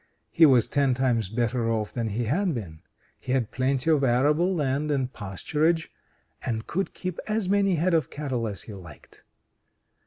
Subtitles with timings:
[0.31, 2.81] He was ten times better off than he had been.
[3.19, 5.89] He had plenty of arable land and pasturage,
[6.43, 9.23] and could keep as many head of cattle as he liked.